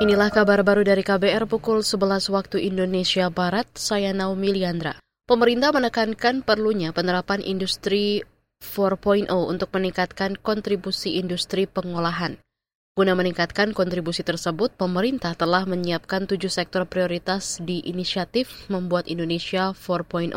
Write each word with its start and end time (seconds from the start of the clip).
Inilah 0.00 0.32
kabar 0.32 0.64
baru 0.64 0.80
dari 0.80 1.04
KBR 1.04 1.44
pukul 1.44 1.84
11 1.84 2.32
waktu 2.32 2.72
Indonesia 2.72 3.28
Barat, 3.28 3.68
saya 3.76 4.16
Naomi 4.16 4.48
Liandra. 4.48 4.96
Pemerintah 5.28 5.76
menekankan 5.76 6.40
perlunya 6.40 6.88
penerapan 6.96 7.44
industri 7.44 8.24
4.0 8.64 9.28
untuk 9.28 9.68
meningkatkan 9.76 10.40
kontribusi 10.40 11.20
industri 11.20 11.68
pengolahan. 11.68 12.40
Guna 12.96 13.12
meningkatkan 13.12 13.76
kontribusi 13.76 14.24
tersebut, 14.24 14.72
pemerintah 14.72 15.36
telah 15.36 15.68
menyiapkan 15.68 16.24
tujuh 16.24 16.48
sektor 16.48 16.88
prioritas 16.88 17.60
di 17.60 17.84
inisiatif 17.84 18.72
Membuat 18.72 19.04
Indonesia 19.04 19.76
4.0. 19.76 20.32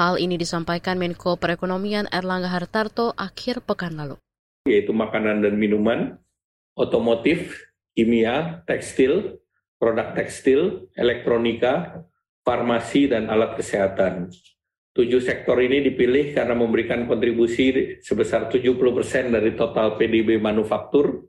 Hal 0.00 0.16
ini 0.16 0.40
disampaikan 0.40 0.96
Menko 0.96 1.36
Perekonomian 1.36 2.08
Erlangga 2.08 2.48
Hartarto 2.48 3.12
akhir 3.20 3.60
pekan 3.68 4.00
lalu. 4.00 4.16
Yaitu 4.64 4.96
makanan 4.96 5.44
dan 5.44 5.60
minuman, 5.60 6.16
otomotif, 6.72 7.67
kimia, 7.98 8.62
tekstil, 8.62 9.42
produk 9.74 10.14
tekstil, 10.14 10.86
elektronika, 10.94 12.06
farmasi, 12.46 13.10
dan 13.10 13.26
alat 13.26 13.58
kesehatan. 13.58 14.30
Tujuh 14.94 15.18
sektor 15.18 15.58
ini 15.58 15.82
dipilih 15.82 16.30
karena 16.30 16.54
memberikan 16.54 17.10
kontribusi 17.10 17.98
sebesar 17.98 18.46
70 18.46 18.78
persen 18.78 19.34
dari 19.34 19.58
total 19.58 19.98
PDB 19.98 20.38
manufaktur 20.38 21.26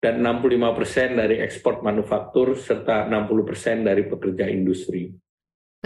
dan 0.00 0.24
65 0.24 0.76
persen 0.76 1.08
dari 1.20 1.36
ekspor 1.44 1.84
manufaktur 1.84 2.56
serta 2.56 3.04
60 3.08 3.48
persen 3.48 3.84
dari 3.84 4.08
pekerja 4.08 4.48
industri. 4.48 5.12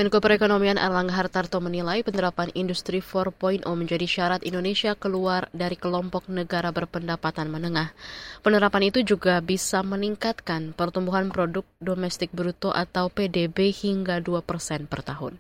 Menko 0.01 0.17
Perekonomian 0.17 0.81
Erlangga 0.81 1.13
Hartarto 1.13 1.61
menilai 1.61 2.01
penerapan 2.01 2.49
Industri 2.57 3.05
4.0 3.05 3.69
menjadi 3.69 4.09
syarat 4.09 4.41
Indonesia 4.49 4.97
keluar 4.97 5.53
dari 5.53 5.77
kelompok 5.77 6.25
negara 6.33 6.73
berpendapatan 6.73 7.53
menengah. 7.53 7.93
Penerapan 8.41 8.89
itu 8.89 9.05
juga 9.05 9.45
bisa 9.45 9.85
meningkatkan 9.85 10.73
pertumbuhan 10.73 11.29
produk 11.29 11.69
domestik 11.85 12.33
bruto 12.33 12.73
atau 12.73 13.13
PDB 13.13 13.77
hingga 13.77 14.25
2 14.25 14.41
persen 14.41 14.89
per 14.89 15.05
tahun. 15.05 15.37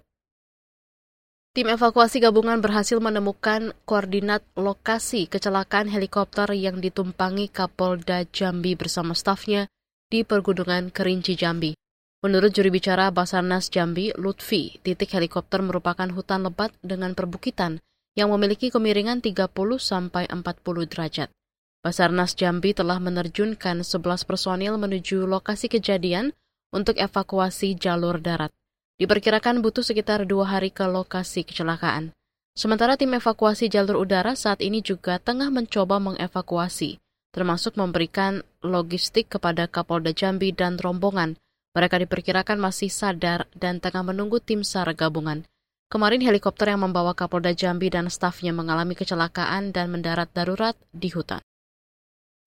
Tim 1.56 1.64
evakuasi 1.72 2.20
gabungan 2.20 2.60
berhasil 2.60 3.00
menemukan 3.00 3.72
koordinat 3.88 4.44
lokasi 4.60 5.24
kecelakaan 5.24 5.88
helikopter 5.88 6.52
yang 6.52 6.84
ditumpangi 6.84 7.48
Kapolda 7.48 8.28
Jambi 8.28 8.76
bersama 8.76 9.16
stafnya 9.16 9.72
di 10.12 10.20
Pergunungan 10.20 10.92
Kerinci 10.92 11.32
Jambi. 11.32 11.72
Menurut 12.20 12.52
juri 12.52 12.68
bicara 12.68 13.08
Basarnas 13.08 13.72
Jambi, 13.72 14.12
Lutfi, 14.12 14.76
titik 14.84 15.16
helikopter 15.16 15.64
merupakan 15.64 16.04
hutan 16.12 16.44
lebat 16.44 16.68
dengan 16.84 17.16
perbukitan 17.16 17.80
yang 18.12 18.28
memiliki 18.28 18.68
kemiringan 18.68 19.24
30 19.24 19.48
sampai 19.80 20.28
40 20.28 20.44
derajat. 20.84 21.32
Basarnas 21.80 22.36
Jambi 22.36 22.76
telah 22.76 23.00
menerjunkan 23.00 23.80
11 23.80 24.28
personil 24.28 24.76
menuju 24.76 25.24
lokasi 25.24 25.72
kejadian 25.72 26.36
untuk 26.76 27.00
evakuasi 27.00 27.72
jalur 27.80 28.20
darat. 28.20 28.52
Diperkirakan 29.00 29.64
butuh 29.64 29.80
sekitar 29.80 30.28
dua 30.28 30.44
hari 30.44 30.68
ke 30.68 30.84
lokasi 30.84 31.40
kecelakaan. 31.48 32.12
Sementara 32.52 33.00
tim 33.00 33.16
evakuasi 33.16 33.72
jalur 33.72 33.96
udara 33.96 34.36
saat 34.36 34.60
ini 34.60 34.84
juga 34.84 35.16
tengah 35.16 35.48
mencoba 35.48 35.96
mengevakuasi, 35.96 37.00
termasuk 37.32 37.80
memberikan 37.80 38.44
logistik 38.60 39.32
kepada 39.32 39.64
Kapolda 39.64 40.12
Jambi 40.12 40.52
dan 40.52 40.76
rombongan 40.76 41.40
mereka 41.70 42.02
diperkirakan 42.02 42.58
masih 42.58 42.90
sadar 42.90 43.46
dan 43.54 43.78
tengah 43.78 44.02
menunggu 44.02 44.42
tim 44.42 44.66
SAR 44.66 44.90
gabungan. 44.98 45.46
Kemarin 45.90 46.22
helikopter 46.22 46.70
yang 46.70 46.86
membawa 46.86 47.18
Kapolda 47.18 47.50
Jambi 47.50 47.90
dan 47.90 48.06
stafnya 48.10 48.54
mengalami 48.54 48.94
kecelakaan 48.94 49.74
dan 49.74 49.90
mendarat 49.90 50.30
darurat 50.30 50.78
di 50.94 51.10
hutan. 51.10 51.42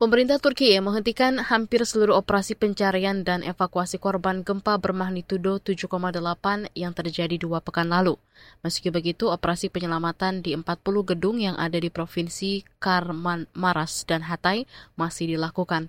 Pemerintah 0.03 0.35
Turki 0.35 0.75
menghentikan 0.83 1.39
hampir 1.39 1.87
seluruh 1.87 2.19
operasi 2.19 2.59
pencarian 2.59 3.23
dan 3.23 3.39
evakuasi 3.39 4.03
korban 4.03 4.43
gempa 4.43 4.75
bermagnitudo 4.75 5.63
7,8 5.63 6.75
yang 6.75 6.91
terjadi 6.91 7.39
dua 7.39 7.63
pekan 7.63 7.87
lalu. 7.87 8.19
Meski 8.67 8.91
begitu, 8.91 9.31
operasi 9.31 9.71
penyelamatan 9.71 10.43
di 10.43 10.51
40 10.59 11.07
gedung 11.07 11.39
yang 11.39 11.55
ada 11.55 11.79
di 11.79 11.87
Provinsi 11.87 12.67
Karman 12.83 13.47
Maras 13.55 14.03
dan 14.03 14.27
Hatay 14.27 14.67
masih 14.99 15.39
dilakukan. 15.39 15.87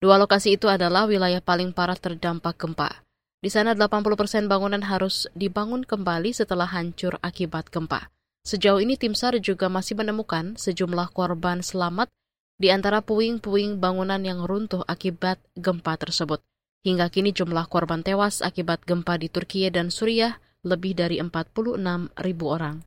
Dua 0.00 0.16
lokasi 0.16 0.56
itu 0.56 0.64
adalah 0.64 1.04
wilayah 1.04 1.44
paling 1.44 1.76
parah 1.76 1.96
terdampak 1.96 2.56
gempa. 2.56 3.04
Di 3.44 3.52
sana 3.52 3.76
80 3.76 4.16
persen 4.16 4.48
bangunan 4.48 4.80
harus 4.80 5.28
dibangun 5.36 5.84
kembali 5.84 6.32
setelah 6.32 6.64
hancur 6.64 7.20
akibat 7.20 7.68
gempa. 7.68 8.08
Sejauh 8.40 8.80
ini 8.80 8.96
tim 8.96 9.12
SAR 9.12 9.36
juga 9.44 9.68
masih 9.68 10.00
menemukan 10.00 10.56
sejumlah 10.56 11.12
korban 11.12 11.60
selamat 11.60 12.08
di 12.56 12.72
antara 12.72 13.04
puing-puing 13.04 13.76
bangunan 13.76 14.24
yang 14.24 14.40
runtuh 14.48 14.80
akibat 14.88 15.36
gempa 15.52 16.00
tersebut. 16.00 16.40
Hingga 16.80 17.12
kini 17.12 17.36
jumlah 17.36 17.68
korban 17.68 18.00
tewas 18.00 18.40
akibat 18.40 18.88
gempa 18.88 19.20
di 19.20 19.28
Turki 19.28 19.68
dan 19.68 19.92
Suriah 19.92 20.40
lebih 20.64 20.96
dari 20.96 21.20
46 21.20 21.76
ribu 22.24 22.44
orang. 22.48 22.80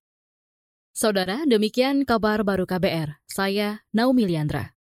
Saudara, 0.93 1.45
demikian 1.45 2.05
kabar 2.05 2.41
baru 2.41 2.65
KBR. 2.65 3.21
Saya 3.29 3.85
Naomi 3.93 4.25
Liandra. 4.29 4.73